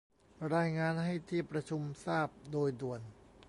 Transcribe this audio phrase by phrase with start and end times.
[0.55, 3.01] รายงานให้ที่ประชุมทราบโดยด่วน